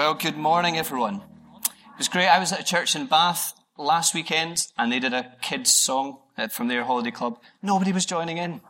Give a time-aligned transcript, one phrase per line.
[0.00, 1.16] Well, good morning, everyone.
[1.16, 2.26] It was great.
[2.26, 6.20] I was at a church in Bath last weekend, and they did a kids' song
[6.38, 7.38] uh, from their holiday club.
[7.60, 8.62] Nobody was joining in.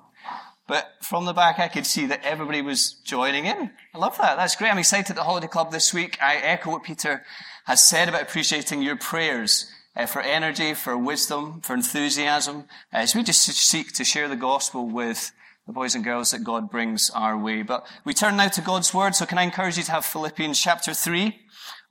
[0.66, 3.70] But from the back, I could see that everybody was joining in.
[3.94, 4.38] I love that.
[4.38, 4.72] That's great.
[4.72, 6.18] I'm excited at the holiday club this week.
[6.20, 7.24] I echo what Peter
[7.64, 13.22] has said about appreciating your prayers uh, for energy, for wisdom, for enthusiasm, as we
[13.22, 15.30] just seek to share the gospel with
[15.66, 17.62] the boys and girls that God brings our way.
[17.62, 20.60] But we turn now to God's Word, so can I encourage you to have Philippians
[20.60, 21.38] chapter 3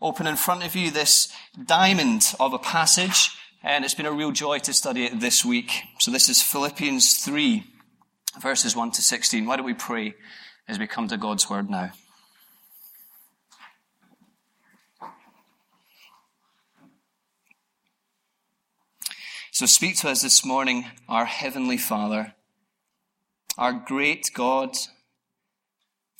[0.01, 1.31] open in front of you, this
[1.65, 3.31] diamond of a passage,
[3.63, 5.83] and it's been a real joy to study it this week.
[5.99, 7.63] So this is Philippians 3,
[8.41, 9.45] verses 1 to 16.
[9.45, 10.15] Why don't we pray
[10.67, 11.91] as we come to God's Word now?
[19.51, 22.33] So speak to us this morning, our Heavenly Father
[23.59, 24.77] our great God,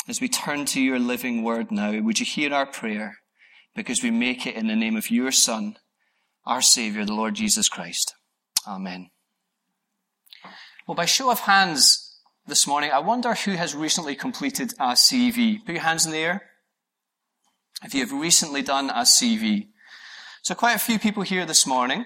[0.10, 3.20] as we turn to your living word now, would you hear our prayer?
[3.74, 5.78] Because we make it in the name of your Son,
[6.46, 8.14] our Savior, the Lord Jesus Christ.
[8.68, 9.10] Amen.
[10.86, 15.66] Well, by show of hands this morning, I wonder who has recently completed a CV.
[15.66, 16.42] Put your hands in the air.
[17.86, 19.68] If you have recently done a CV.
[20.42, 22.06] So quite a few people here this morning.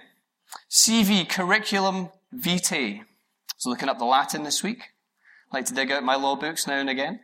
[0.70, 3.02] CV, curriculum vitae.
[3.58, 4.92] So looking up the Latin this week.
[5.54, 7.20] Like to dig out my law books now and again.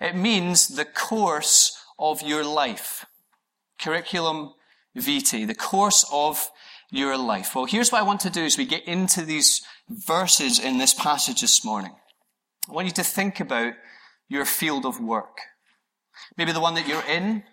[0.00, 3.06] It means the course of your life.
[3.78, 4.54] Curriculum
[4.96, 6.50] vitae, the course of
[6.90, 7.54] your life.
[7.54, 10.92] Well, here's what I want to do as we get into these verses in this
[10.92, 11.92] passage this morning.
[12.68, 13.74] I want you to think about
[14.28, 15.38] your field of work.
[16.36, 17.44] Maybe the one that you're in,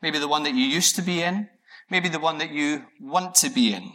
[0.00, 1.48] maybe the one that you used to be in,
[1.90, 3.92] maybe the one that you want to be in.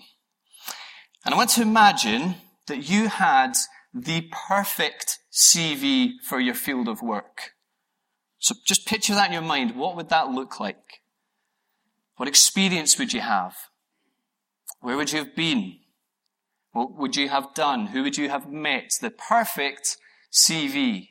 [1.23, 2.35] And I want to imagine
[2.67, 3.53] that you had
[3.95, 7.53] the perfect CV for your field of work.
[8.39, 9.77] So just picture that in your mind.
[9.77, 11.01] What would that look like?
[12.17, 13.55] What experience would you have?
[14.81, 15.77] Where would you have been?
[16.73, 17.87] What would you have done?
[17.87, 18.97] Who would you have met?
[18.99, 19.97] The perfect
[20.31, 21.09] CV.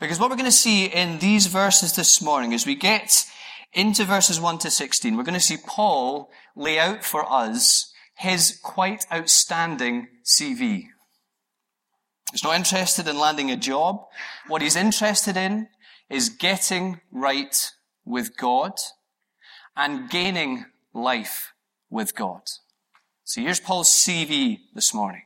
[0.00, 3.26] Because what we're going to see in these verses this morning, as we get
[3.72, 8.58] into verses 1 to 16, we're going to see Paul lay out for us his
[8.62, 10.86] quite outstanding CV.
[12.32, 14.04] He's not interested in landing a job.
[14.48, 15.68] What he's interested in
[16.10, 17.72] is getting right
[18.04, 18.72] with God
[19.76, 21.52] and gaining life
[21.90, 22.42] with God.
[23.24, 25.22] So here's Paul's CV this morning.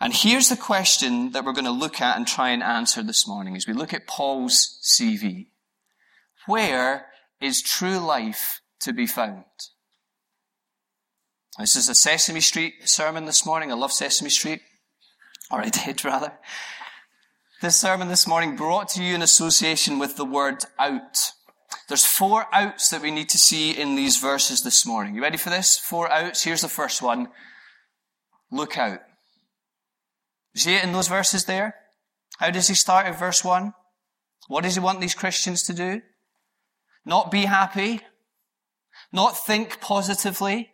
[0.00, 3.26] And here's the question that we're going to look at and try and answer this
[3.26, 5.46] morning as we look at Paul's CV.
[6.46, 7.06] Where
[7.40, 9.44] is true life to be found?
[11.58, 13.72] This is a Sesame Street sermon this morning.
[13.72, 14.60] I love Sesame Street
[15.50, 16.32] or I did rather.
[17.62, 21.32] This sermon this morning brought to you in association with the word out.
[21.88, 25.14] There's four outs that we need to see in these verses this morning.
[25.14, 25.78] You ready for this?
[25.78, 26.42] Four outs.
[26.42, 27.28] Here's the first one.
[28.50, 29.00] Look out.
[30.54, 31.74] You see it in those verses there?
[32.38, 33.72] How does he start at verse one?
[34.48, 36.02] What does he want these Christians to do?
[37.04, 38.00] Not be happy.
[39.12, 40.70] Not think positively.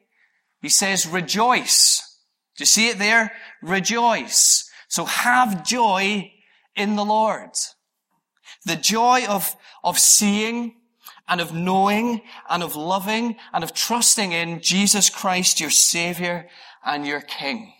[0.60, 2.11] He says rejoice.
[2.56, 3.32] Do you see it there?
[3.62, 4.68] Rejoice.
[4.88, 6.32] So have joy
[6.76, 7.50] in the Lord.
[8.64, 10.76] The joy of, of seeing
[11.28, 16.48] and of knowing and of loving and of trusting in Jesus Christ, your Savior
[16.84, 17.72] and your King.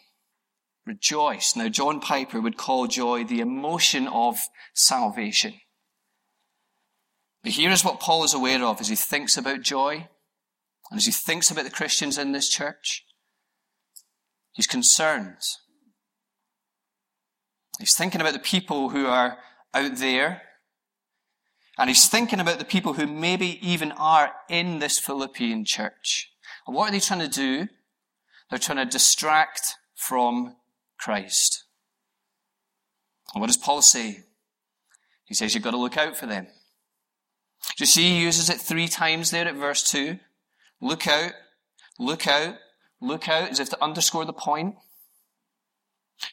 [0.87, 1.55] Rejoice.
[1.55, 4.39] Now, John Piper would call joy the emotion of
[4.75, 5.55] salvation.
[7.43, 10.09] But here is what Paul is aware of as he thinks about joy
[10.91, 13.05] and as he thinks about the Christians in this church.
[14.53, 15.39] He's concerned.
[17.79, 19.39] He's thinking about the people who are
[19.75, 20.43] out there.
[21.79, 26.31] And he's thinking about the people who maybe even are in this Philippian church.
[26.67, 27.69] And what are they trying to do?
[28.51, 30.57] They're trying to distract from
[30.99, 31.65] Christ.
[33.35, 34.25] And what does Paul say?
[35.25, 36.47] He says you've got to look out for them.
[37.77, 40.19] Do you see he uses it three times there at verse 2?
[40.81, 41.33] Look out,
[41.99, 42.57] look out,
[43.03, 44.77] look out as if to underscore the point.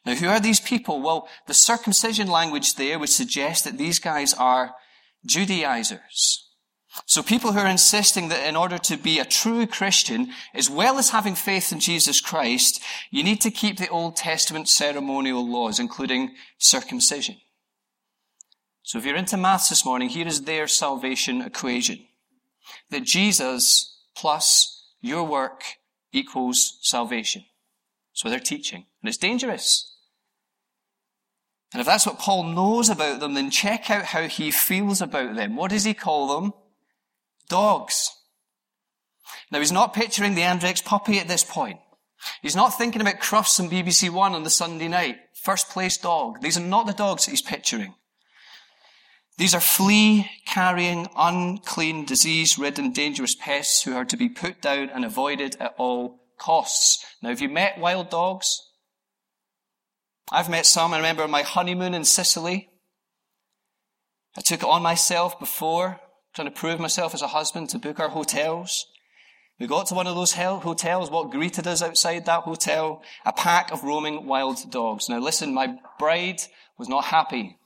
[0.06, 1.02] Now, who are these people?
[1.02, 4.76] Well, the circumcision language there would suggest that these guys are
[5.26, 6.46] Judaizers.
[7.06, 10.98] So people who are insisting that in order to be a true Christian, as well
[10.98, 12.82] as having faith in Jesus Christ,
[13.12, 17.38] you need to keep the Old Testament ceremonial laws, including circumcision.
[18.84, 22.00] So if you're into maths this morning, here is their salvation equation.
[22.90, 25.64] That Jesus plus your work
[26.12, 27.46] equals salvation.
[28.14, 28.86] So they're teaching.
[29.02, 29.96] And it's dangerous.
[31.74, 35.36] And if that's what Paul knows about them, then check out how he feels about
[35.36, 35.56] them.
[35.56, 36.54] What does he call them?
[37.48, 38.10] Dogs.
[39.52, 41.80] Now he's not picturing the Andrex puppy at this point.
[42.42, 45.18] He's not thinking about Crufts and BBC One on the Sunday night.
[45.34, 46.42] First place dog.
[46.42, 47.96] These are not the dogs that he's picturing.
[49.40, 54.90] These are flea carrying, unclean, disease ridden, dangerous pests who are to be put down
[54.90, 57.06] and avoided at all costs.
[57.22, 58.62] Now, have you met wild dogs?
[60.30, 60.94] I've met some.
[60.94, 62.70] I remember my honeymoon in Sicily.
[64.36, 66.02] I took it on myself before,
[66.36, 68.88] trying to prove myself as a husband to book our hotels.
[69.58, 71.10] We got to one of those hotels.
[71.10, 73.02] What greeted us outside that hotel?
[73.26, 75.08] A pack of roaming wild dogs.
[75.08, 76.42] Now listen, my bride
[76.78, 77.59] was not happy.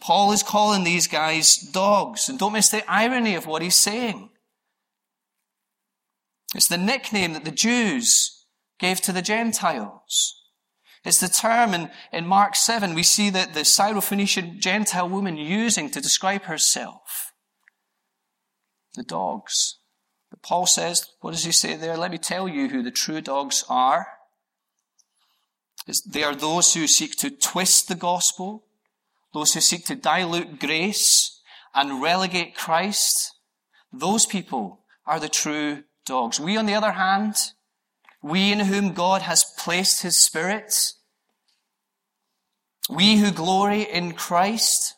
[0.00, 2.28] Paul is calling these guys dogs.
[2.28, 4.30] And don't miss the irony of what he's saying.
[6.54, 8.44] It's the nickname that the Jews
[8.78, 10.36] gave to the Gentiles.
[11.04, 15.90] It's the term in, in Mark 7 we see that the Syrophoenician Gentile woman using
[15.90, 17.32] to describe herself
[18.94, 19.78] the dogs.
[20.30, 21.96] But Paul says, what does he say there?
[21.96, 24.08] Let me tell you who the true dogs are.
[26.06, 28.64] They are those who seek to twist the gospel,
[29.32, 31.40] those who seek to dilute grace
[31.74, 33.32] and relegate Christ.
[33.92, 36.40] Those people are the true dogs.
[36.40, 37.36] We, on the other hand,
[38.22, 40.92] we in whom God has placed his Spirit,
[42.88, 44.96] we who glory in Christ,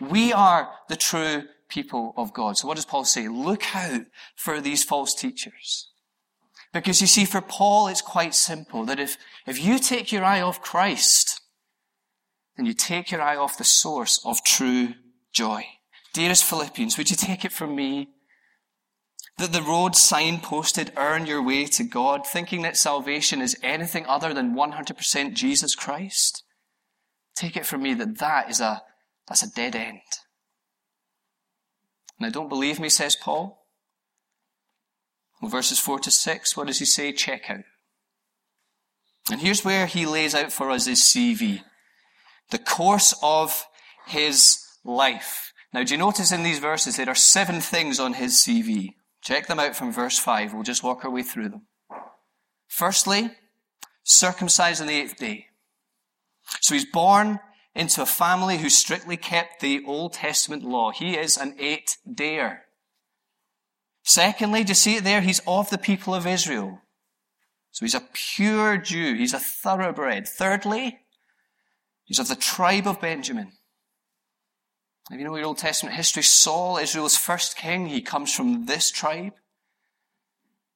[0.00, 2.56] we are the true people of God.
[2.56, 3.28] So what does Paul say?
[3.28, 4.02] Look out
[4.36, 5.88] for these false teachers.
[6.72, 10.40] Because you see, for Paul, it's quite simple that if, if you take your eye
[10.40, 11.31] off Christ,
[12.56, 14.94] then you take your eye off the source of true
[15.32, 15.64] joy.
[16.12, 18.10] Dearest Philippians, would you take it from me
[19.38, 24.34] that the road signposted earn your way to God, thinking that salvation is anything other
[24.34, 26.42] than 100% Jesus Christ?
[27.34, 28.82] Take it from me that that is a,
[29.26, 30.00] that's a dead end.
[32.20, 33.66] Now, don't believe me, says Paul.
[35.40, 37.12] Well, verses 4 to 6, what does he say?
[37.12, 37.64] Check out.
[39.30, 41.62] And here's where he lays out for us his CV.
[42.50, 43.66] The course of
[44.06, 45.52] his life.
[45.72, 48.94] Now, do you notice in these verses there are seven things on his CV?
[49.22, 50.52] Check them out from verse 5.
[50.52, 51.62] We'll just walk our way through them.
[52.66, 53.30] Firstly,
[54.02, 55.46] circumcised on the eighth day.
[56.60, 57.40] So he's born
[57.74, 60.90] into a family who strictly kept the Old Testament law.
[60.90, 62.58] He is an eight dayer.
[64.02, 65.20] Secondly, do you see it there?
[65.20, 66.80] He's of the people of Israel.
[67.70, 69.14] So he's a pure Jew.
[69.14, 70.28] He's a thoroughbred.
[70.28, 70.98] Thirdly,
[72.04, 73.52] he's of the tribe of Benjamin.
[75.10, 78.90] If you know your Old Testament history, Saul, Israel's first king, he comes from this
[78.90, 79.34] tribe.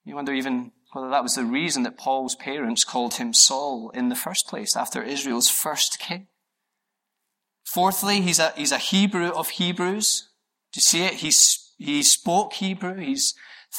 [0.05, 4.08] You wonder even whether that was the reason that Paul's parents called him Saul in
[4.08, 6.28] the first place, after Israel's first king.
[7.64, 10.28] Fourthly, he's a, he's a Hebrew of Hebrews.
[10.73, 11.14] Do you see it?
[11.14, 12.96] He's, he spoke Hebrew.
[12.96, 13.34] He's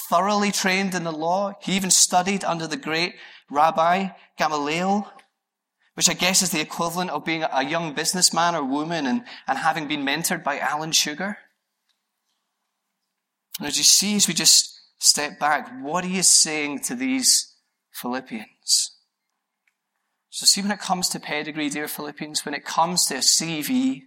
[0.10, 1.54] thoroughly trained in the law.
[1.62, 3.16] He even studied under the great
[3.50, 5.12] Rabbi Gamaliel,
[5.98, 9.58] which I guess is the equivalent of being a young businessman or woman and, and
[9.58, 11.38] having been mentored by Alan Sugar.
[13.58, 17.56] And as you see, as we just step back, what he is saying to these
[17.92, 18.98] Philippians
[20.38, 24.04] so see, when it comes to pedigree, dear Philippians, when it comes to a CV,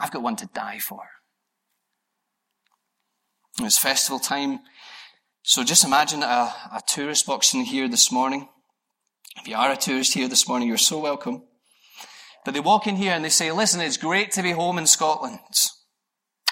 [0.00, 1.04] I've got one to die for.
[3.60, 4.58] It's festival time.
[5.44, 8.48] So just imagine a, a tourist box in here this morning.
[9.36, 11.42] If you are a tourist here this morning, you're so welcome.
[12.44, 14.86] But they walk in here and they say, listen, it's great to be home in
[14.86, 15.40] Scotland.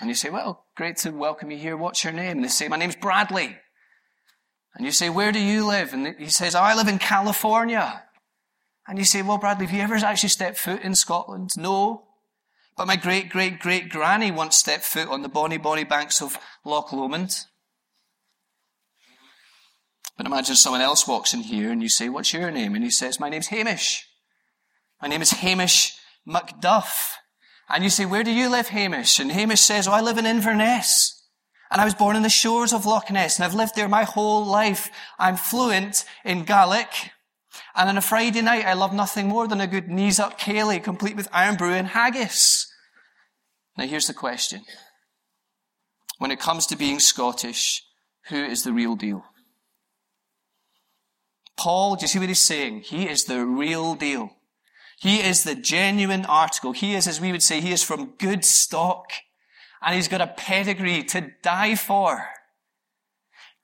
[0.01, 1.77] And you say, well, great to welcome you here.
[1.77, 2.37] What's your name?
[2.37, 3.57] And they say, my name's Bradley.
[4.75, 5.93] And you say, where do you live?
[5.93, 8.03] And he says, oh, I live in California.
[8.87, 11.51] And you say, well, Bradley, have you ever actually stepped foot in Scotland?
[11.57, 12.05] No.
[12.77, 16.39] But my great, great, great granny once stepped foot on the bonny, bonny banks of
[16.65, 17.47] Loch Lomond.
[20.27, 22.75] Imagine someone else walks in here and you say, what's your name?
[22.75, 24.09] And he says, my name's Hamish.
[25.03, 25.93] My name is Hamish
[26.27, 27.13] Macduff.
[27.69, 29.21] And you say, where do you live, Hamish?
[29.21, 31.23] And Hamish says, oh, I live in Inverness.
[31.71, 34.05] And I was born on the shores of Loch Ness and I've lived there my
[34.05, 34.91] whole life.
[35.19, 37.11] I'm fluent in Gaelic.
[37.75, 40.85] And on a Friday night, I love nothing more than a good knees up ceilidh,
[40.85, 42.73] complete with Irn-Bru and haggis.
[43.77, 44.63] Now here's the question.
[46.19, 47.85] When it comes to being Scottish,
[48.29, 49.25] who is the real deal?
[51.57, 52.81] Paul, do you see what he's saying?
[52.83, 54.31] He is the real deal.
[54.99, 56.73] He is the genuine article.
[56.73, 59.11] He is, as we would say, he is from good stock.
[59.83, 62.27] And he's got a pedigree to die for.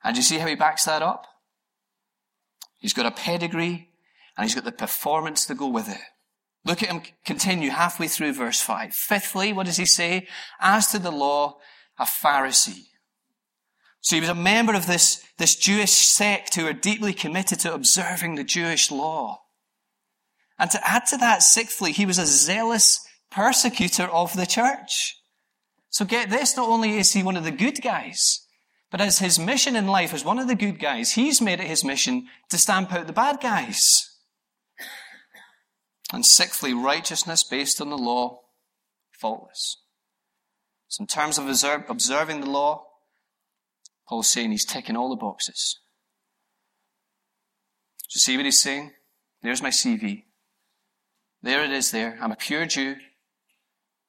[0.03, 1.25] And do you see how he backs that up?
[2.77, 3.89] He's got a pedigree
[4.37, 6.01] and he's got the performance to go with it.
[6.63, 8.93] Look at him continue halfway through verse 5.
[8.93, 10.27] Fifthly, what does he say?
[10.59, 11.57] As to the law,
[11.97, 12.85] a Pharisee.
[14.01, 17.73] So he was a member of this, this Jewish sect who were deeply committed to
[17.73, 19.43] observing the Jewish law.
[20.57, 25.17] And to add to that, sixthly, he was a zealous persecutor of the church.
[25.89, 28.45] So get this, not only is he one of the good guys,
[28.89, 31.67] but as his mission in life as one of the good guys, he's made it
[31.67, 34.07] his mission to stamp out the bad guys.
[36.11, 38.41] And sixthly, righteousness based on the law,
[39.11, 39.77] faultless.
[40.89, 42.85] So in terms of observing the law,
[44.11, 45.79] Paul's saying he's ticking all the boxes.
[48.09, 48.91] Do you see what he's saying?
[49.41, 50.25] There's my CV.
[51.41, 52.19] There it is there.
[52.21, 52.97] I'm a pure Jew.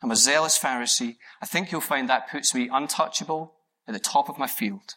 [0.03, 1.19] I'm a zealous Pharisee.
[1.41, 3.55] I think you'll find that puts me untouchable
[3.87, 4.97] at the top of my field.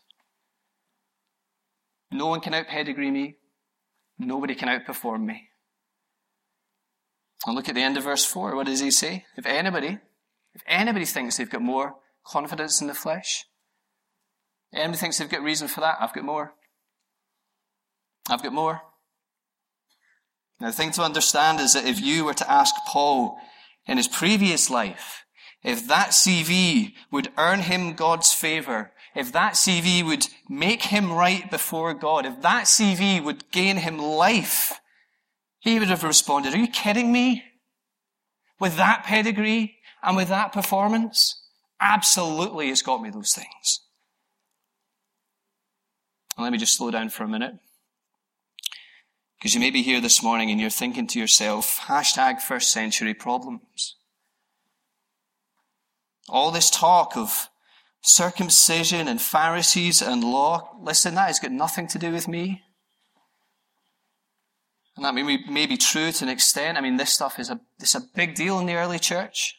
[2.12, 3.35] No one can outpedigree me.
[4.17, 5.50] Nobody can outperform me.
[7.45, 8.55] And look at the end of verse 4.
[8.55, 9.25] What does he say?
[9.38, 10.00] If anybody,
[10.55, 13.45] if anybody thinks they've got more confidence in the flesh,
[14.75, 16.53] anybody thinks they've got reason for that, I've got more.
[18.29, 18.82] I've got more.
[20.60, 23.38] Now, the thing to understand is that if you were to ask Paul
[23.86, 25.25] in his previous life,
[25.63, 31.50] if that CV would earn him God's favor, if that CV would make him right
[31.50, 34.79] before God, if that CV would gain him life,
[35.60, 37.44] he would have responded, Are you kidding me?
[38.60, 41.41] With that pedigree and with that performance?
[41.82, 43.84] Absolutely, it's got me those things.
[46.43, 47.55] Let me just slow down for a minute.
[49.37, 53.13] Because you may be here this morning and you're thinking to yourself, hashtag first century
[53.13, 53.95] problems.
[56.27, 57.49] All this talk of
[58.01, 62.63] circumcision and Pharisees and law, listen, that has got nothing to do with me.
[64.95, 66.77] And that may, may be true to an extent.
[66.77, 69.55] I mean, this stuff is a, it's a big deal in the early church.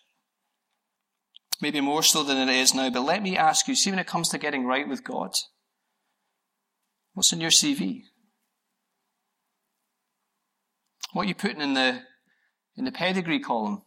[1.61, 2.91] Maybe more so than it is now.
[2.91, 5.33] But let me ask you, see when it comes to getting right with God,
[7.17, 8.03] what's in your CV?
[11.15, 12.03] What are you putting in the,
[12.77, 13.83] in the pedigree column?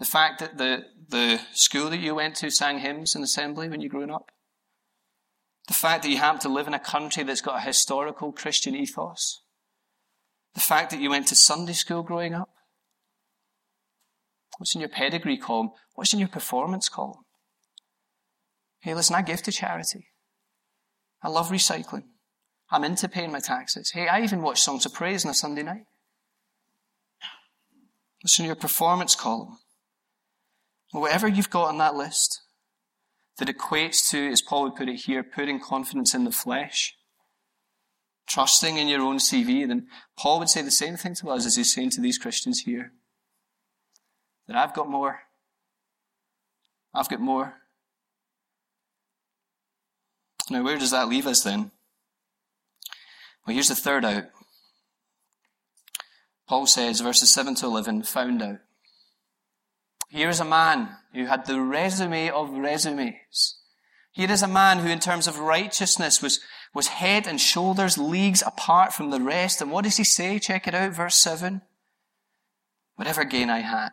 [0.00, 3.80] The fact that the, the school that you went to sang hymns in assembly when
[3.80, 4.32] you grew up?
[5.68, 8.74] The fact that you happen to live in a country that's got a historical Christian
[8.74, 9.42] ethos?
[10.54, 12.50] The fact that you went to Sunday school growing up?
[14.58, 15.70] What's in your pedigree column?
[15.94, 17.22] What's in your performance column?
[18.80, 20.08] Hey, listen, I give to charity.
[21.22, 22.04] I love recycling.
[22.70, 23.90] I'm into paying my taxes.
[23.90, 25.84] Hey, I even watch songs of praise on a Sunday night.
[28.22, 29.58] What's in your performance column?
[30.92, 32.40] Whatever you've got on that list
[33.38, 36.94] that equates to, as Paul would put it here, putting confidence in the flesh,
[38.28, 39.86] trusting in your own CV, then
[40.18, 42.92] Paul would say the same thing to us as he's saying to these Christians here.
[44.46, 45.20] That I've got more.
[46.94, 47.61] I've got more.
[50.50, 51.70] Now, where does that leave us then?
[53.46, 54.24] Well, here's the third out.
[56.48, 58.58] Paul says, verses 7 to 11, found out.
[60.10, 63.58] Here is a man who had the resume of resumes.
[64.12, 66.40] Here is a man who, in terms of righteousness, was
[66.74, 69.60] was head and shoulders, leagues apart from the rest.
[69.60, 70.38] And what does he say?
[70.38, 71.62] Check it out, verse 7.
[72.96, 73.92] Whatever gain I had,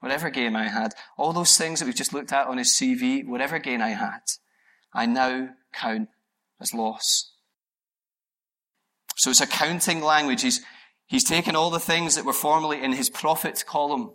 [0.00, 3.26] whatever gain I had, all those things that we've just looked at on his CV,
[3.26, 4.20] whatever gain I had,
[4.92, 6.08] I now count
[6.60, 7.32] as loss.
[9.16, 10.42] So it's accounting language.
[10.42, 10.60] He's,
[11.06, 14.12] he's taken all the things that were formerly in his profit column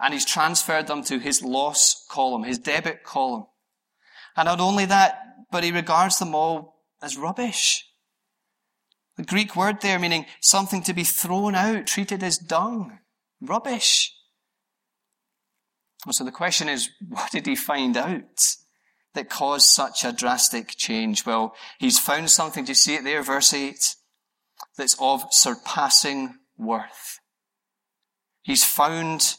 [0.00, 3.46] and he's transferred them to his loss column, his debit column.
[4.36, 7.84] And not only that, but he regards them all as rubbish.
[9.16, 12.98] The Greek word there meaning something to be thrown out, treated as dung,
[13.40, 14.12] rubbish.
[16.10, 18.56] So the question is, what did he find out
[19.16, 21.26] that caused such a drastic change?
[21.26, 23.96] Well, he's found something, do you see it there, verse 8,
[24.78, 27.18] that's of surpassing worth.
[28.42, 29.34] He's found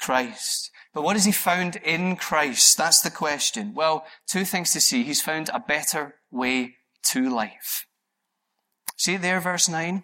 [0.00, 0.70] Christ.
[0.92, 2.78] But what has he found in Christ?
[2.78, 3.74] That's the question.
[3.74, 5.02] Well, two things to see.
[5.02, 6.76] He's found a better way
[7.06, 7.86] to life.
[8.96, 9.96] See there, verse 9?
[9.96, 10.02] He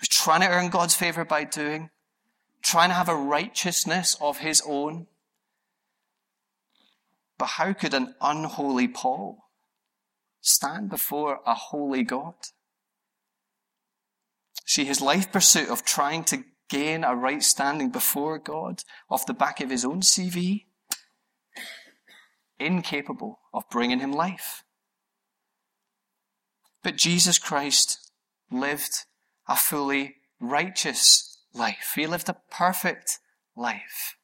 [0.00, 1.88] was trying to earn God's favor by doing,
[2.62, 5.06] trying to have a righteousness of his own.
[7.42, 9.48] But how could an unholy Paul
[10.40, 12.36] stand before a holy God?
[14.64, 19.34] See, his life pursuit of trying to gain a right standing before God off the
[19.34, 20.66] back of his own CV,
[22.60, 24.62] incapable of bringing him life.
[26.84, 28.12] But Jesus Christ
[28.52, 28.98] lived
[29.48, 31.94] a fully righteous life.
[31.96, 33.18] He lived a perfect
[33.56, 34.14] life.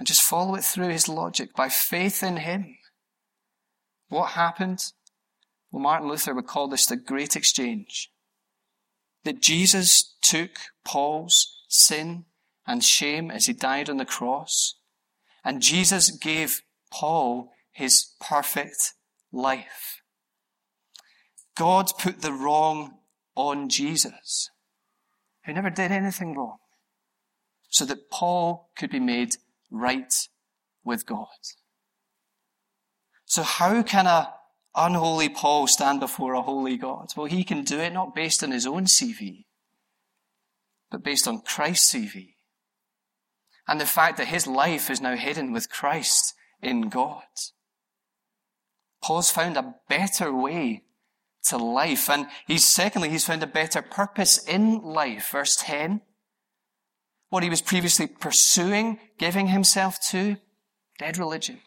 [0.00, 2.78] And just follow it through his logic by faith in him.
[4.08, 4.82] What happened?
[5.70, 8.10] Well, Martin Luther would call this the great exchange.
[9.24, 10.52] That Jesus took
[10.86, 12.24] Paul's sin
[12.66, 14.76] and shame as he died on the cross,
[15.44, 18.94] and Jesus gave Paul his perfect
[19.30, 20.00] life.
[21.54, 22.94] God put the wrong
[23.34, 24.48] on Jesus,
[25.44, 26.56] who never did anything wrong,
[27.68, 29.36] so that Paul could be made
[29.70, 30.12] right
[30.84, 31.26] with God.
[33.24, 34.34] So how can a
[34.74, 37.12] unholy Paul stand before a holy God?
[37.16, 39.44] Well, he can do it not based on his own CV,
[40.90, 42.34] but based on Christ's CV.
[43.68, 47.22] And the fact that his life is now hidden with Christ in God.
[49.02, 50.82] Paul's found a better way
[51.44, 52.10] to life.
[52.10, 55.30] And he's, secondly, he's found a better purpose in life.
[55.30, 56.02] Verse 10.
[57.30, 60.36] What he was previously pursuing, giving himself to,
[60.98, 61.60] dead religion.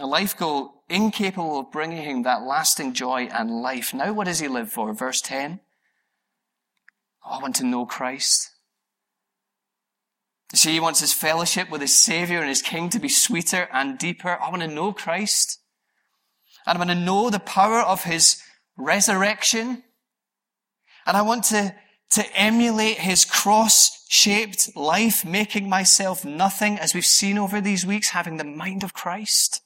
[0.00, 3.94] A life goal incapable of bringing him that lasting joy and life.
[3.94, 4.92] Now what does he live for?
[4.92, 5.60] Verse 10.
[7.24, 8.50] Oh, I want to know Christ.
[10.52, 13.68] You see, he wants his fellowship with his Savior and his King to be sweeter
[13.72, 14.38] and deeper.
[14.40, 15.58] I want to know Christ.
[16.66, 18.42] And I want to know the power of his
[18.76, 19.82] resurrection.
[21.06, 21.74] And I want to,
[22.14, 28.36] to emulate his cross-shaped life, making myself nothing, as we've seen over these weeks, having
[28.36, 29.62] the mind of Christ.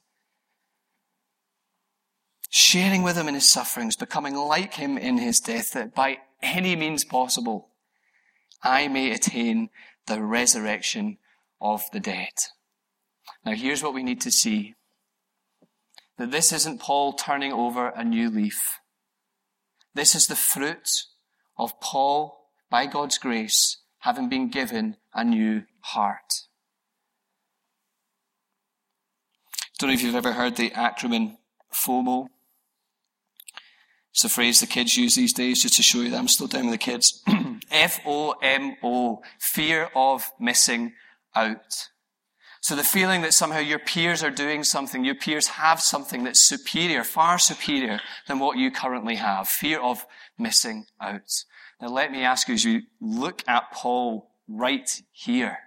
[2.48, 6.74] Sharing with him in his sufferings, becoming like him in his death, that by any
[6.74, 7.68] means possible,
[8.62, 9.68] I may attain
[10.06, 11.18] the resurrection
[11.60, 12.32] of the dead.
[13.44, 14.74] Now here's what we need to see.
[16.16, 18.80] That this isn't Paul turning over a new leaf.
[19.94, 21.04] This is the fruit
[21.58, 22.37] of Paul,
[22.70, 26.44] by God's grace, having been given a new heart.
[29.54, 31.36] I Don't know if you've ever heard the acronym
[31.72, 32.28] FOMO.
[34.12, 36.48] It's a phrase the kids use these days just to show you that I'm still
[36.48, 37.22] down with the kids.
[37.70, 40.94] F-O-M-O, fear of missing
[41.36, 41.88] out.
[42.60, 46.40] So the feeling that somehow your peers are doing something, your peers have something that's
[46.40, 49.48] superior, far superior than what you currently have.
[49.48, 50.04] Fear of
[50.36, 51.44] missing out.
[51.80, 55.58] Now let me ask you as you look at Paul right here,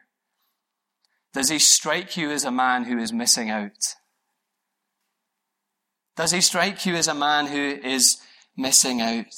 [1.34, 3.95] does he strike you as a man who is missing out?
[6.17, 8.17] Does he strike you as a man who is
[8.58, 9.34] missing out?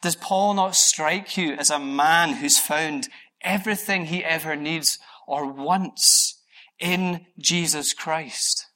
[0.00, 3.08] Does Paul not strike you as a man who's found
[3.40, 6.40] everything he ever needs or wants
[6.78, 8.66] in Jesus Christ?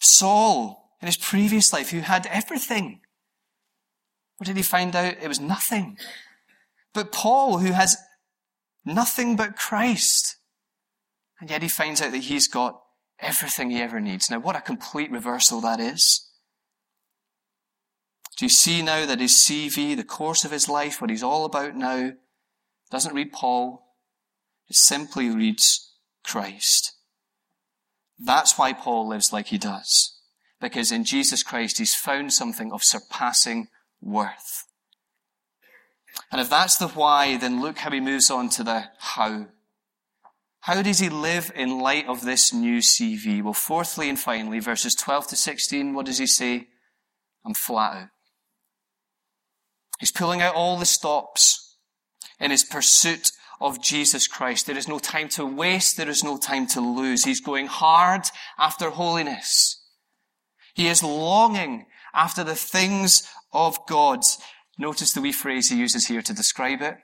[0.00, 3.01] Saul, in his previous life, who had everything.
[4.38, 5.14] What did he find out?
[5.20, 5.98] It was nothing.
[6.94, 7.96] But Paul, who has
[8.84, 10.36] nothing but Christ,
[11.40, 12.80] and yet he finds out that he's got
[13.18, 14.30] everything he ever needs.
[14.30, 16.28] Now, what a complete reversal that is.
[18.36, 21.44] Do you see now that his CV, the course of his life, what he's all
[21.44, 22.12] about now,
[22.90, 23.86] doesn't read Paul?
[24.68, 25.92] It simply reads
[26.24, 26.92] Christ.
[28.18, 30.18] That's why Paul lives like he does.
[30.60, 33.68] Because in Jesus Christ, he's found something of surpassing
[34.02, 34.66] worth.
[36.30, 39.46] And if that's the why, then look how he moves on to the how.
[40.60, 43.42] How does he live in light of this new CV?
[43.42, 46.68] Well, fourthly and finally, verses 12 to 16, what does he say?
[47.44, 48.08] I'm flat out.
[49.98, 51.76] He's pulling out all the stops
[52.38, 54.66] in his pursuit of Jesus Christ.
[54.66, 55.96] There is no time to waste.
[55.96, 57.24] There is no time to lose.
[57.24, 58.22] He's going hard
[58.58, 59.80] after holiness.
[60.74, 64.20] He is longing after the things of God.
[64.78, 66.96] Notice the wee phrase he uses here to describe it.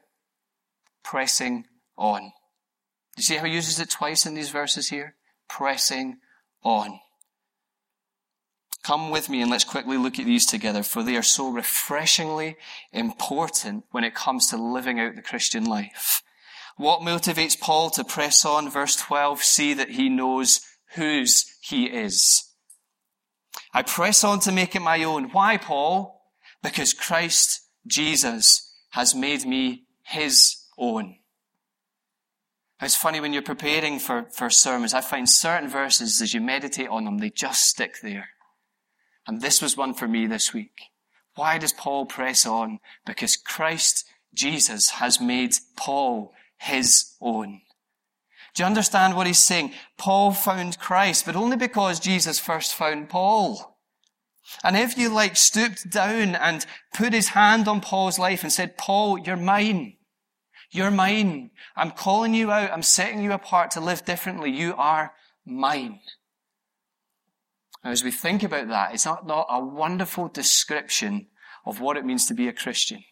[1.04, 1.64] Pressing
[1.96, 2.20] on.
[2.20, 2.30] Do
[3.18, 5.16] you see how he uses it twice in these verses here?
[5.48, 6.18] Pressing
[6.62, 7.00] on.
[8.82, 12.56] Come with me and let's quickly look at these together, for they are so refreshingly
[12.92, 16.22] important when it comes to living out the Christian life.
[16.76, 18.70] What motivates Paul to press on?
[18.70, 20.60] Verse 12, see that he knows
[20.94, 22.44] whose he is.
[23.74, 25.30] I press on to make it my own.
[25.32, 26.17] Why, Paul?
[26.62, 31.16] Because Christ Jesus has made me his own.
[32.80, 36.88] It's funny when you're preparing for, for sermons, I find certain verses as you meditate
[36.88, 38.28] on them, they just stick there.
[39.26, 40.80] And this was one for me this week.
[41.34, 42.78] Why does Paul press on?
[43.04, 47.62] Because Christ Jesus has made Paul his own.
[48.54, 49.72] Do you understand what he's saying?
[49.96, 53.77] Paul found Christ, but only because Jesus first found Paul.
[54.64, 58.78] And if you like stooped down and put his hand on Paul's life and said,
[58.78, 59.96] Paul, you're mine.
[60.70, 61.50] You're mine.
[61.76, 62.70] I'm calling you out.
[62.72, 64.50] I'm setting you apart to live differently.
[64.50, 65.12] You are
[65.46, 66.00] mine.
[67.84, 71.28] Now, as we think about that, it's not, not a wonderful description
[71.64, 73.04] of what it means to be a Christian.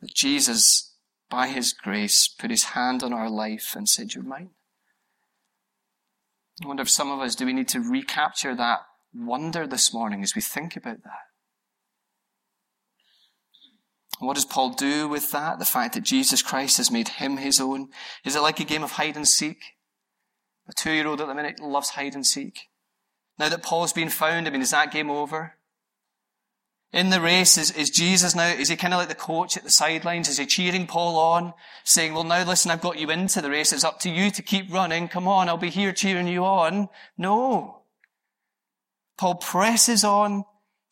[0.00, 0.94] That Jesus,
[1.28, 4.50] by his grace, put his hand on our life and said, You're mine.
[6.62, 8.80] I wonder if some of us, do we need to recapture that
[9.14, 11.28] wonder this morning as we think about that?
[14.20, 15.58] what does Paul do with that?
[15.58, 17.88] The fact that Jesus Christ has made him his own?
[18.24, 19.58] Is it like a game of hide and seek?
[20.68, 22.68] A two year old at the minute loves hide and seek.
[23.38, 25.54] Now that Paul's been found, I mean, is that game over?
[26.92, 29.64] In the race, is, is Jesus now, is he kind of like the coach at
[29.64, 30.28] the sidelines?
[30.28, 31.52] Is he cheering Paul on,
[31.84, 33.74] saying, well, now listen, I've got you into the race.
[33.74, 35.08] It's up to you to keep running.
[35.08, 36.88] Come on, I'll be here cheering you on.
[37.18, 37.82] No.
[39.18, 40.44] Paul presses on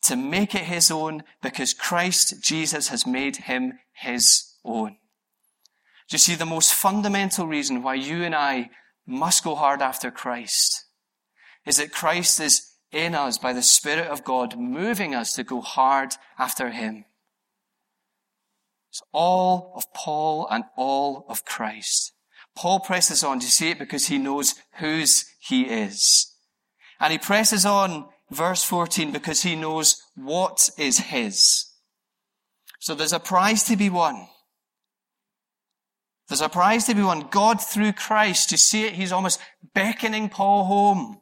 [0.03, 4.97] to make it his own because Christ Jesus has made him his own.
[6.09, 8.69] Do you see the most fundamental reason why you and I
[9.07, 10.85] must go hard after Christ
[11.65, 15.61] is that Christ is in us by the Spirit of God, moving us to go
[15.61, 17.05] hard after Him.
[18.89, 22.13] It's all of Paul and all of Christ.
[22.55, 23.39] Paul presses on.
[23.39, 23.79] Do you see it?
[23.79, 26.33] Because he knows whose he is.
[26.99, 31.67] And he presses on, verse 14, because he knows what is his.
[32.79, 34.27] So there's a prize to be won.
[36.27, 37.27] There's a prize to be won.
[37.29, 38.51] God through Christ.
[38.51, 38.93] You see it?
[38.93, 39.39] He's almost
[39.75, 41.21] beckoning Paul home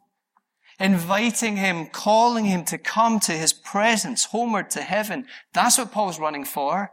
[0.78, 5.26] inviting him, calling him to come to his presence, homeward to heaven.
[5.52, 6.92] That's what Paul's running for.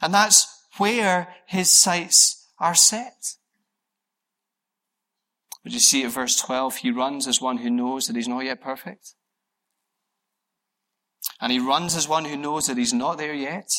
[0.00, 0.46] And that's
[0.78, 3.34] where his sights are set.
[5.62, 8.44] But you see at verse 12, he runs as one who knows that he's not
[8.44, 9.14] yet perfect.
[11.40, 13.70] And he runs as one who knows that he's not there yet.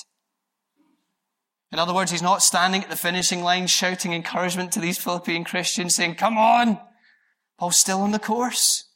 [1.72, 5.44] In other words, he's not standing at the finishing line shouting encouragement to these Philippian
[5.44, 6.80] Christians saying, come on,
[7.58, 8.90] Paul's still on the course.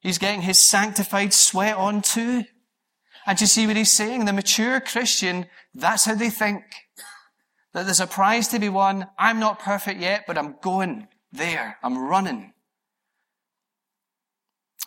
[0.00, 2.44] He's getting his sanctified sweat on too.
[3.26, 4.24] And you see what he's saying?
[4.24, 6.62] The mature Christian, that's how they think.
[7.74, 9.08] That there's a prize to be won.
[9.18, 11.76] I'm not perfect yet, but I'm going there.
[11.82, 12.52] I'm running.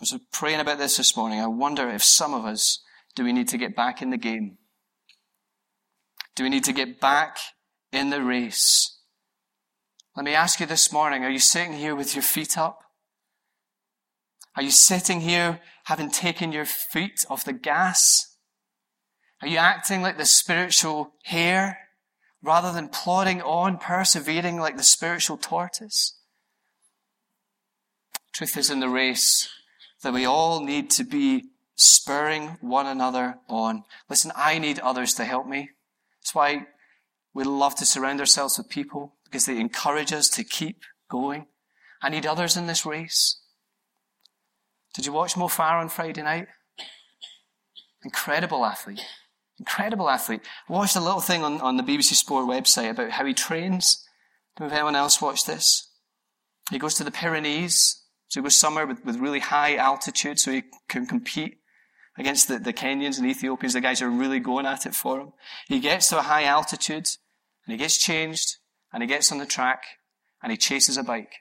[0.00, 1.40] was praying about this this morning.
[1.40, 2.82] I wonder if some of us,
[3.14, 4.56] do we need to get back in the game?
[6.34, 7.36] Do we need to get back
[7.92, 8.98] in the race?
[10.16, 12.82] Let me ask you this morning, are you sitting here with your feet up?
[14.56, 18.36] Are you sitting here having taken your feet off the gas?
[19.40, 21.78] Are you acting like the spiritual hare
[22.42, 26.18] rather than plodding on, persevering like the spiritual tortoise?
[28.32, 29.48] Truth is in the race
[30.02, 31.44] that we all need to be
[31.76, 33.84] spurring one another on.
[34.08, 35.70] Listen, I need others to help me.
[36.20, 36.66] That's why
[37.32, 41.46] we love to surround ourselves with people because they encourage us to keep going.
[42.02, 43.40] I need others in this race.
[44.94, 46.48] Did you watch Mo Farah on Friday night?
[48.04, 49.04] Incredible athlete.
[49.58, 50.40] Incredible athlete.
[50.68, 54.04] Watched a little thing on, on the BBC Sport website about how he trains.
[54.60, 55.90] If anyone else watched this?
[56.70, 58.02] He goes to the Pyrenees.
[58.28, 61.58] So he goes somewhere with, with really high altitude so he can compete
[62.16, 65.32] against the, the Kenyans and Ethiopians, the guys are really going at it for him.
[65.68, 67.06] He gets to a high altitude
[67.64, 68.56] and he gets changed
[68.92, 69.82] and he gets on the track
[70.42, 71.32] and he chases a bike.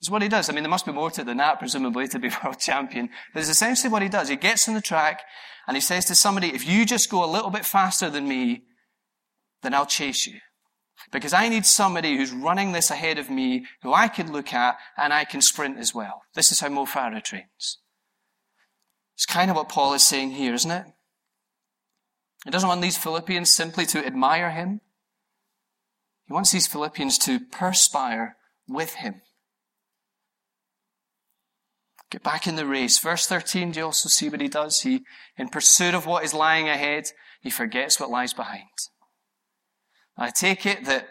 [0.00, 0.50] It's what he does.
[0.50, 3.08] I mean, there must be more to it than that, presumably, to be world champion.
[3.32, 4.28] But it's essentially what he does.
[4.28, 5.22] He gets on the track
[5.66, 8.64] and he says to somebody, if you just go a little bit faster than me,
[9.62, 10.40] then I'll chase you.
[11.10, 14.76] Because I need somebody who's running this ahead of me, who I can look at,
[14.96, 16.22] and I can sprint as well.
[16.34, 17.78] This is how Mo Farah trains.
[19.14, 20.86] It's kind of what Paul is saying here, isn't it?
[22.44, 24.80] He doesn't want these Philippians simply to admire him.
[26.26, 29.22] He wants these Philippians to perspire with him.
[32.10, 32.98] Get back in the race.
[32.98, 34.82] Verse 13, do you also see what he does?
[34.82, 35.04] He,
[35.36, 37.08] in pursuit of what is lying ahead,
[37.40, 38.68] he forgets what lies behind.
[40.16, 41.08] I take it that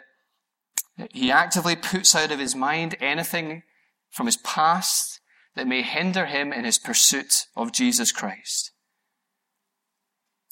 [1.12, 3.64] he actively puts out of his mind anything
[4.12, 5.20] from his past
[5.56, 8.73] that may hinder him in his pursuit of Jesus Christ.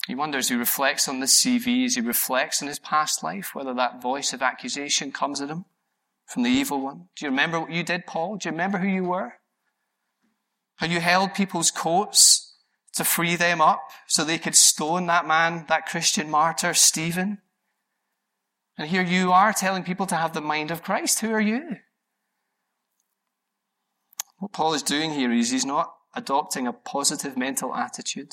[0.06, 4.02] He wonders, he reflects on the CVs, he reflects on his past life, whether that
[4.02, 5.64] voice of accusation comes at him
[6.26, 7.08] from the evil one.
[7.16, 8.36] Do you remember what you did, Paul?
[8.36, 9.34] Do you remember who you were?
[10.76, 12.56] How you held people's coats
[12.94, 17.38] to free them up so they could stone that man, that Christian martyr, Stephen?
[18.76, 21.20] And here you are telling people to have the mind of Christ.
[21.20, 21.76] Who are you?
[24.38, 28.32] What Paul is doing here is he's not adopting a positive mental attitude.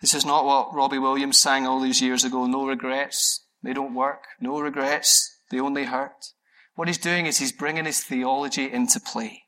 [0.00, 3.94] This is not what Robbie Williams sang all these years ago no regrets, they don't
[3.94, 6.32] work, no regrets, they only hurt.
[6.74, 9.44] What he's doing is he's bringing his theology into play.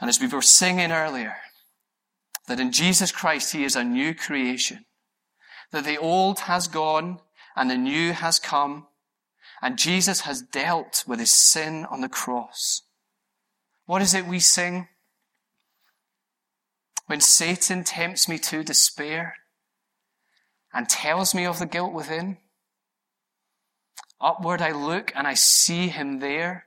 [0.00, 1.36] And as we were singing earlier,
[2.48, 4.86] that in Jesus Christ he is a new creation,
[5.72, 7.20] that the old has gone
[7.54, 8.86] and the new has come,
[9.60, 12.82] and Jesus has dealt with his sin on the cross.
[13.84, 14.88] What is it we sing?
[17.10, 19.34] When Satan tempts me to despair
[20.72, 22.38] and tells me of the guilt within,
[24.20, 26.66] upward I look and I see him there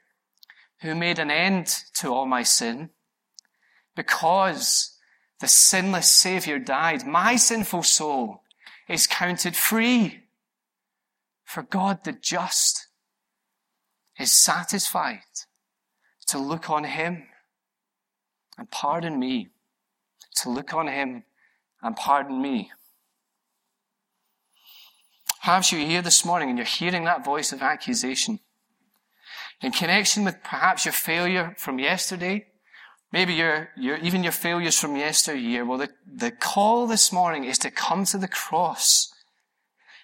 [0.81, 2.89] who made an end to all my sin.
[3.95, 4.97] Because
[5.39, 8.43] the sinless Savior died, my sinful soul
[8.89, 10.25] is counted free.
[11.45, 12.87] For God the just
[14.19, 15.21] is satisfied
[16.27, 17.27] to look on him
[18.57, 19.47] and pardon me
[20.41, 21.23] to look on him
[21.81, 22.71] and pardon me.
[25.41, 28.39] Perhaps you're here this morning and you're hearing that voice of accusation
[29.63, 32.45] in connection with perhaps your failure from yesterday,
[33.11, 35.65] maybe your, your, even your failures from yesteryear.
[35.65, 39.13] Well, the, the call this morning is to come to the cross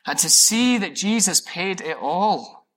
[0.05, 2.67] and to see that Jesus paid it all.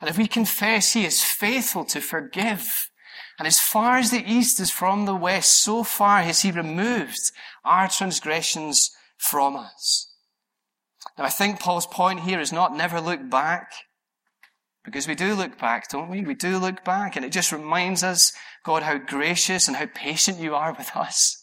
[0.00, 2.90] And if we confess He is faithful to forgive
[3.38, 7.32] and as far as the east is from the west, so far has he removed
[7.64, 10.12] our transgressions from us.
[11.18, 13.72] Now I think Paul's point here is not never look back.
[14.84, 16.22] Because we do look back, don't we?
[16.22, 20.38] We do look back and it just reminds us, God, how gracious and how patient
[20.38, 21.42] you are with us.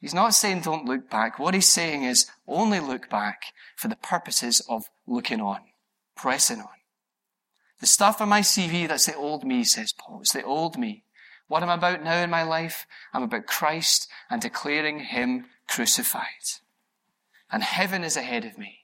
[0.00, 1.40] He's not saying don't look back.
[1.40, 3.42] What he's saying is only look back
[3.76, 5.58] for the purposes of looking on,
[6.16, 6.77] pressing on.
[7.80, 10.20] The stuff on my CV, that's the old me, says Paul.
[10.20, 11.04] It's the old me.
[11.46, 16.24] What I'm about now in my life, I'm about Christ and declaring Him crucified.
[17.50, 18.80] And heaven is ahead of me.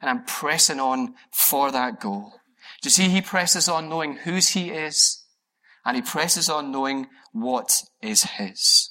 [0.00, 2.34] And I'm pressing on for that goal.
[2.82, 5.24] Do you see, He presses on knowing whose He is,
[5.84, 8.90] and He presses on knowing what is His.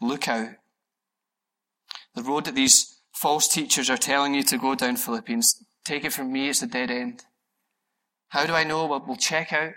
[0.00, 0.50] Look out.
[2.14, 6.12] The road that these false teachers are telling you to go down Philippians Take it
[6.12, 7.24] from me, it's a dead end.
[8.28, 8.86] How do I know?
[8.86, 9.72] Well, we'll check out.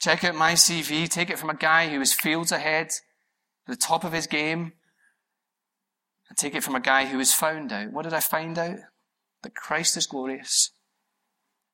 [0.00, 1.08] Check out my CV.
[1.08, 2.90] Take it from a guy who was fields ahead,
[3.66, 4.72] the top of his game.
[6.28, 7.92] And take it from a guy who was found out.
[7.92, 8.78] What did I find out?
[9.42, 10.70] That Christ is glorious.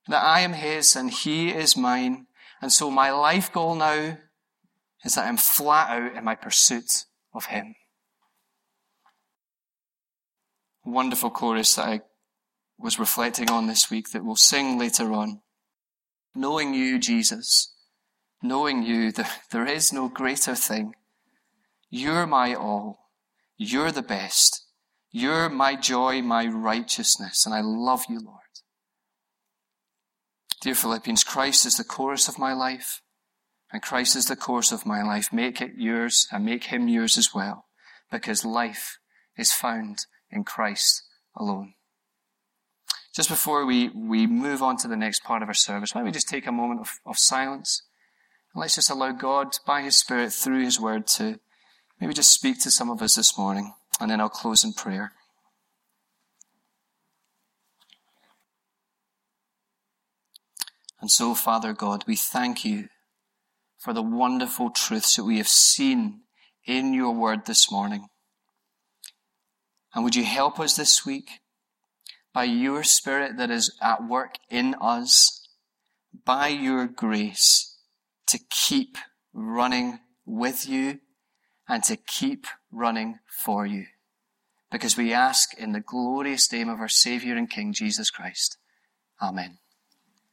[0.07, 2.27] That I am his and he is mine.
[2.61, 4.17] And so my life goal now
[5.03, 7.75] is that I'm flat out in my pursuit of him.
[10.85, 12.01] Wonderful chorus that I
[12.83, 15.39] was reflecting on this week that we'll sing later on.
[16.35, 17.73] Knowing you, Jesus,
[18.41, 19.13] knowing you,
[19.51, 20.93] there is no greater thing.
[21.89, 23.09] You're my all.
[23.55, 24.65] You're the best.
[25.11, 28.39] You're my joy, my righteousness, and I love you, Lord.
[30.59, 33.01] Dear Philippians, Christ is the chorus of my life,
[33.71, 35.31] and Christ is the course of my life.
[35.31, 37.67] Make it yours and make him yours as well,
[38.11, 38.97] because life
[39.37, 41.03] is found in Christ
[41.37, 41.75] alone.
[43.13, 46.07] Just before we, we move on to the next part of our service, why don't
[46.07, 47.83] we just take a moment of, of silence?
[48.53, 51.39] And let's just allow God, by His Spirit, through His Word, to
[52.01, 53.73] maybe just speak to some of us this morning.
[53.99, 55.11] And then I'll close in prayer.
[60.99, 62.87] And so, Father God, we thank you
[63.77, 66.21] for the wonderful truths that we have seen
[66.65, 68.07] in your word this morning.
[69.93, 71.41] And would you help us this week
[72.33, 75.47] by your Spirit that is at work in us,
[76.25, 77.77] by your grace,
[78.27, 78.97] to keep
[79.33, 80.99] running with you
[81.67, 83.85] and to keep running for you.
[84.71, 88.57] Because we ask in the glorious name of our Savior and King, Jesus Christ.
[89.21, 89.59] Amen.